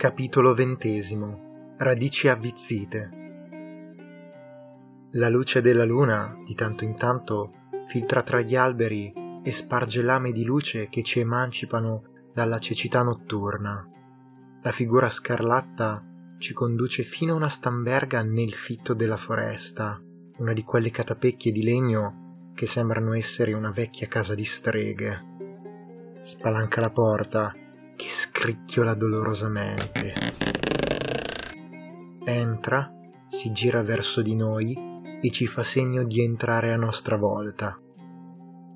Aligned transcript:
Capitolo 0.00 0.54
XX 0.54 1.36
Radici 1.76 2.28
avvizzite 2.28 3.10
La 5.10 5.28
luce 5.28 5.60
della 5.60 5.84
luna, 5.84 6.40
di 6.42 6.54
tanto 6.54 6.84
in 6.84 6.96
tanto, 6.96 7.52
filtra 7.86 8.22
tra 8.22 8.40
gli 8.40 8.56
alberi 8.56 9.12
e 9.44 9.52
sparge 9.52 10.00
lame 10.00 10.32
di 10.32 10.44
luce 10.44 10.88
che 10.88 11.02
ci 11.02 11.20
emancipano 11.20 12.30
dalla 12.32 12.58
cecità 12.58 13.02
notturna. 13.02 13.86
La 14.62 14.72
figura 14.72 15.10
scarlatta 15.10 16.02
ci 16.38 16.54
conduce 16.54 17.02
fino 17.02 17.34
a 17.34 17.36
una 17.36 17.50
stamberga 17.50 18.22
nel 18.22 18.54
fitto 18.54 18.94
della 18.94 19.18
foresta, 19.18 20.00
una 20.38 20.54
di 20.54 20.62
quelle 20.62 20.90
catapecchie 20.90 21.52
di 21.52 21.62
legno 21.62 22.52
che 22.54 22.66
sembrano 22.66 23.12
essere 23.12 23.52
una 23.52 23.70
vecchia 23.70 24.06
casa 24.06 24.34
di 24.34 24.46
streghe. 24.46 25.26
Spalanca 26.22 26.80
la 26.80 26.90
porta 26.90 27.52
che 28.00 28.08
scricchiola 28.08 28.94
dolorosamente. 28.94 30.14
Entra, 32.24 32.90
si 33.26 33.52
gira 33.52 33.82
verso 33.82 34.22
di 34.22 34.34
noi 34.34 34.74
e 35.20 35.30
ci 35.30 35.46
fa 35.46 35.62
segno 35.62 36.02
di 36.04 36.22
entrare 36.22 36.72
a 36.72 36.76
nostra 36.76 37.16
volta. 37.16 37.78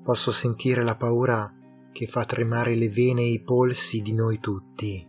Posso 0.03 0.31
sentire 0.31 0.83
la 0.83 0.95
paura 0.95 1.51
che 1.91 2.05
fa 2.05 2.23
tremare 2.23 2.75
le 2.75 2.87
vene 2.87 3.21
e 3.21 3.31
i 3.31 3.41
polsi 3.41 4.03
di 4.03 4.13
noi 4.13 4.39
tutti. 4.39 5.03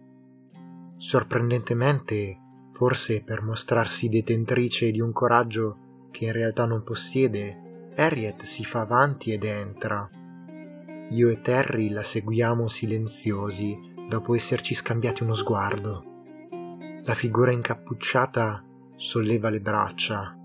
Sorprendentemente, 0.97 2.41
forse 2.73 3.23
per 3.23 3.43
mostrarsi 3.43 4.09
detentrice 4.09 4.91
di 4.93 5.01
un 5.03 5.13
coraggio 5.13 6.09
che 6.11 6.25
in 6.25 6.33
realtà 6.33 6.65
non 6.65 6.83
possiede, 6.83 7.91
Harriet 7.95 8.45
si 8.45 8.65
fa 8.65 8.81
avanti 8.81 9.33
ed 9.33 9.45
entra. 9.45 10.09
Io 11.11 11.29
e 11.29 11.43
Terry 11.43 11.91
la 11.91 12.03
seguiamo 12.03 12.67
silenziosi 12.67 13.86
dopo 14.09 14.35
esserci 14.35 14.75
scambiati 14.75 15.23
uno 15.23 15.35
sguardo. 15.35 16.05
La 17.03 17.15
figura 17.15 17.53
incappucciata 17.53 18.65
solleva 18.95 19.51
le 19.51 19.61
braccia. 19.61 20.37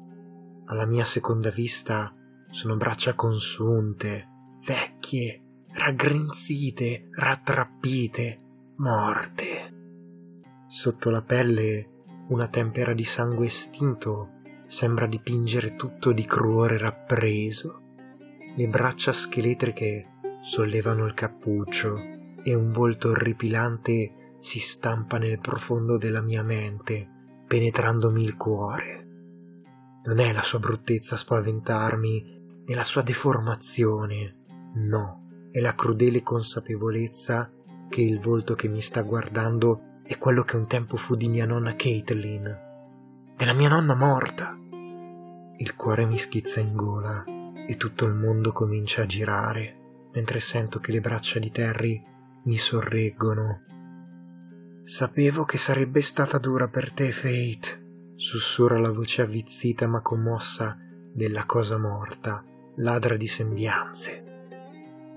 Alla 0.66 0.86
mia 0.86 1.06
seconda 1.06 1.50
vista 1.50 2.14
sono 2.50 2.76
braccia 2.76 3.14
consunte, 3.14 4.28
vecchie, 4.66 5.66
raggrinzite, 5.74 7.10
rattrappite, 7.12 8.42
morte. 8.78 9.76
Sotto 10.68 11.10
la 11.10 11.22
pelle 11.22 11.90
una 12.30 12.48
tempera 12.48 12.94
di 12.94 13.04
sangue 13.04 13.48
estinto 13.48 14.40
sembra 14.66 15.06
dipingere 15.06 15.76
tutto 15.76 16.12
di 16.14 16.26
cruore 16.26 16.78
rappreso. 16.78 17.82
Le 18.56 18.68
braccia 18.68 19.12
scheletriche 19.12 20.08
sollevano 20.42 21.06
il 21.06 21.14
cappuccio 21.14 22.20
e 22.44 22.54
un 22.56 22.72
volto 22.72 23.10
orripilante 23.10 24.36
si 24.40 24.60
stampa 24.60 25.18
nel 25.18 25.40
profondo 25.40 25.98
della 25.98 26.22
mia 26.22 26.44
mente, 26.44 27.10
penetrandomi 27.48 28.24
il 28.24 28.38
cuore. 28.38 29.08
Non 30.04 30.20
è 30.20 30.34
la 30.34 30.42
sua 30.42 30.60
bruttezza 30.60 31.16
a 31.16 31.20
spaventarmi, 31.20 32.64
né 32.66 32.76
la 32.76 32.84
sua 32.84 33.04
deformazione, 33.04 34.46
no, 34.76 35.28
è 35.52 35.60
la 35.60 35.76
crudele 35.76 36.24
consapevolezza 36.24 37.52
che 37.90 38.02
il 38.02 38.20
volto 38.20 38.56
che 38.56 38.68
mi 38.68 38.82
sta 38.82 39.02
guardando 39.04 40.00
è 40.04 40.18
quello 40.18 40.44
che 40.44 40.56
un 40.56 40.66
tempo 40.66 40.98
fu 40.98 41.16
di 41.16 41.28
mia 41.28 41.46
nonna 41.46 41.76
Caitlin, 41.76 42.70
della 43.36 43.54
mia 43.54 43.70
nonna 43.70 43.94
morta. 43.94 44.58
Il 45.58 45.76
cuore 45.76 46.06
mi 46.06 46.18
schizza 46.18 46.60
in 46.60 46.76
gola 46.76 47.24
e 47.68 47.78
tutto 47.78 48.06
il 48.06 48.14
mondo 48.14 48.52
comincia 48.52 49.04
a 49.04 49.06
girare, 49.06 50.08
mentre 50.14 50.40
sento 50.40 50.80
che 50.80 50.92
le 50.92 51.02
braccia 51.02 51.38
di 51.38 51.52
Terry 51.52 52.04
mi 52.44 52.58
sorreggono. 52.58 53.62
Sapevo 54.82 55.44
che 55.44 55.58
sarebbe 55.58 56.02
stata 56.02 56.40
dura 56.40 56.68
per 56.68 56.92
te, 56.92 57.12
Fate, 57.12 58.14
sussurra 58.16 58.80
la 58.80 58.92
voce 58.92 59.22
avvizzita 59.22 59.88
ma 59.88 60.02
commossa 60.02 60.78
della 61.14 61.46
cosa 61.46 61.78
morta, 61.78 62.44
ladra 62.78 63.16
di 63.16 63.28
sembianze. 63.28 64.24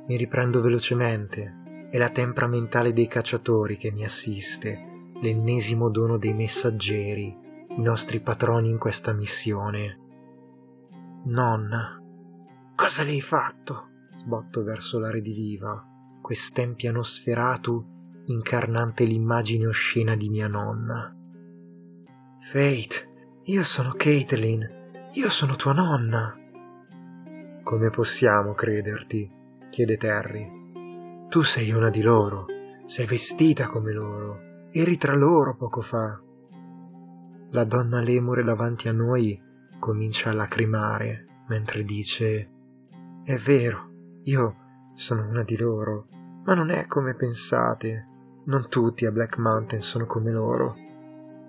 Mi 0.07 0.17
riprendo 0.17 0.61
velocemente. 0.61 1.63
È 1.91 1.97
la 1.97 2.11
tempra 2.11 2.49
mentale 2.49 2.93
dei 2.93 3.07
cacciatori 3.07 3.77
che 3.77 3.93
mi 3.93 4.05
assiste, 4.05 5.13
l'ennesimo 5.23 5.89
dono 5.91 6.19
dei 6.19 6.35
messaggeri, 6.35 7.39
i 7.69 7.81
nostri 7.81 8.21
patroni 8.21 8.69
in 8.69 8.79
questa 8.79 9.13
missione. 9.13 9.99
Nonna, 11.27 12.03
cosa 12.75 13.05
le 13.05 13.11
hai 13.11 13.21
fatto? 13.21 13.91
Sbotto 14.11 14.65
verso 14.65 14.99
la 14.99 15.11
rediviva 15.11 15.93
quest'empiano 16.25 17.03
sferato 17.03 18.23
incarnante 18.25 19.05
l'immagine 19.05 19.67
oscena 19.67 20.17
di 20.17 20.31
mia 20.31 20.49
nonna. 20.49 21.15
Fate, 22.41 23.39
io 23.43 23.63
sono 23.63 23.93
Caitlin, 23.95 24.67
io 25.13 25.29
sono 25.29 25.55
tua 25.55 25.75
nonna. 25.75 26.35
Come 27.63 27.91
possiamo 27.91 28.55
crederti? 28.55 29.31
chiede 29.69 29.99
Terry. 29.99 31.27
Tu 31.29 31.43
sei 31.43 31.73
una 31.73 31.91
di 31.91 32.01
loro, 32.01 32.47
sei 32.87 33.05
vestita 33.05 33.67
come 33.67 33.93
loro, 33.93 34.69
eri 34.71 34.97
tra 34.97 35.15
loro 35.15 35.55
poco 35.57 35.83
fa. 35.83 36.19
La 37.51 37.65
donna 37.65 38.01
lemure 38.01 38.43
davanti 38.43 38.89
a 38.89 38.93
noi 38.93 39.39
comincia 39.79 40.31
a 40.31 40.33
lacrimare 40.33 41.45
mentre 41.49 41.85
dice 41.85 42.51
È 43.23 43.37
vero, 43.37 43.91
io 44.23 44.57
sono 44.95 45.29
una 45.29 45.43
di 45.43 45.59
loro 45.59 46.13
ma 46.45 46.55
non 46.55 46.71
è 46.71 46.87
come 46.87 47.15
pensate. 47.15 48.09
Non 48.47 48.69
tutti 48.69 49.07
a 49.07 49.13
Black 49.13 49.39
Mountain 49.39 49.81
sono 49.81 50.05
come 50.05 50.31
loro, 50.31 50.77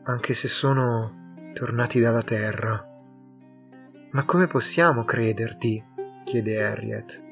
anche 0.03 0.33
se 0.33 0.47
sono 0.47 1.33
tornati 1.53 1.99
dalla 1.99 2.21
Terra. 2.21 2.83
Ma 4.11 4.23
come 4.23 4.47
possiamo 4.47 5.03
crederti? 5.03 5.83
chiede 6.23 6.63
Harriet. 6.63 7.23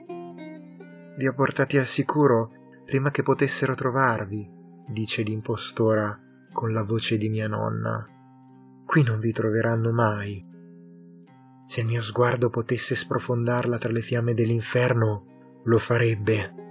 Vi 1.17 1.27
ho 1.27 1.33
portati 1.33 1.77
al 1.77 1.85
sicuro 1.85 2.51
prima 2.85 3.09
che 3.09 3.23
potessero 3.23 3.73
trovarvi, 3.73 4.51
dice 4.87 5.21
l'impostora 5.23 6.19
con 6.51 6.73
la 6.73 6.83
voce 6.83 7.17
di 7.17 7.29
mia 7.29 7.47
nonna. 7.47 8.05
Qui 8.85 9.01
non 9.03 9.19
vi 9.19 9.31
troveranno 9.31 9.91
mai. 9.91 10.45
Se 11.65 11.79
il 11.79 11.87
mio 11.87 12.01
sguardo 12.01 12.49
potesse 12.49 12.95
sprofondarla 12.95 13.77
tra 13.77 13.91
le 13.91 14.01
fiamme 14.01 14.33
dell'inferno, 14.33 15.61
lo 15.63 15.77
farebbe 15.77 16.62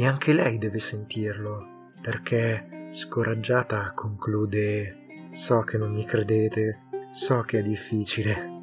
e 0.00 0.06
anche 0.06 0.32
lei 0.32 0.56
deve 0.56 0.78
sentirlo, 0.78 1.92
perché, 2.00 2.88
scoraggiata, 2.90 3.92
conclude 3.92 5.28
So 5.30 5.60
che 5.60 5.76
non 5.76 5.92
mi 5.92 6.06
credete, 6.06 6.86
so 7.12 7.42
che 7.42 7.58
è 7.58 7.62
difficile. 7.62 8.62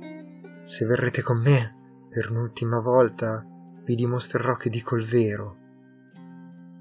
Se 0.63 0.83
verrete 0.85 1.21
con 1.21 1.39
me, 1.39 2.07
per 2.09 2.31
un'ultima 2.31 2.79
volta, 2.79 3.45
vi 3.83 3.93
dimostrerò 3.93 4.55
che 4.55 4.71
dico 4.71 4.95
il 4.95 5.05
vero. 5.05 5.57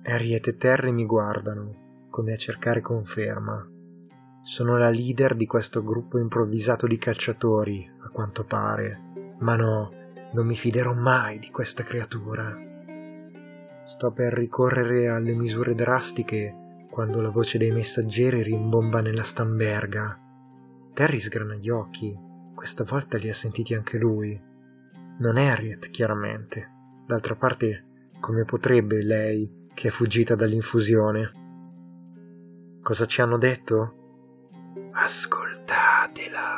Harriet 0.04 0.46
e 0.46 0.56
Terry 0.56 0.90
mi 0.90 1.04
guardano, 1.04 2.06
come 2.08 2.32
a 2.32 2.36
cercare 2.36 2.80
conferma. 2.80 3.62
Sono 4.42 4.78
la 4.78 4.88
leader 4.88 5.34
di 5.34 5.44
questo 5.44 5.84
gruppo 5.84 6.18
improvvisato 6.18 6.86
di 6.86 6.96
cacciatori, 6.96 7.92
a 8.00 8.08
quanto 8.08 8.44
pare. 8.44 9.34
Ma 9.40 9.54
no, 9.54 9.90
non 10.32 10.46
mi 10.46 10.54
fiderò 10.54 10.94
mai 10.94 11.38
di 11.38 11.50
questa 11.50 11.82
creatura. 11.82 12.65
Sto 13.86 14.10
per 14.10 14.32
ricorrere 14.32 15.08
alle 15.08 15.32
misure 15.34 15.74
drastiche 15.76 16.84
quando 16.90 17.20
la 17.20 17.30
voce 17.30 17.56
dei 17.56 17.70
messaggeri 17.70 18.42
rimbomba 18.42 19.00
nella 19.00 19.22
stamberga. 19.22 20.20
Terry 20.92 21.20
sgrana 21.20 21.54
gli 21.54 21.68
occhi, 21.68 22.18
questa 22.52 22.82
volta 22.82 23.16
li 23.16 23.28
ha 23.28 23.34
sentiti 23.34 23.74
anche 23.74 23.96
lui. 23.96 24.42
Non 25.18 25.36
Harriet, 25.36 25.90
chiaramente. 25.90 26.68
D'altra 27.06 27.36
parte, 27.36 28.10
come 28.18 28.44
potrebbe 28.44 29.04
lei, 29.04 29.68
che 29.72 29.86
è 29.88 29.90
fuggita 29.92 30.34
dall'infusione? 30.34 31.30
Cosa 32.82 33.06
ci 33.06 33.20
hanno 33.20 33.38
detto? 33.38 33.94
Ascoltatela. 34.90 36.56